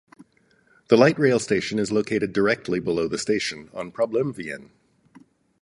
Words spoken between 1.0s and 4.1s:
rail station is located directly below the station, on